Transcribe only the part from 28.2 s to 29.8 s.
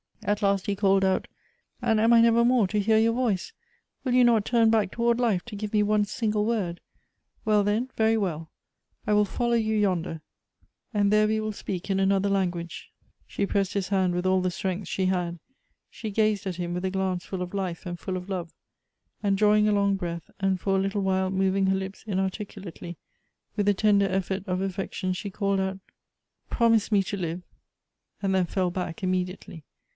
and then fell back immediately.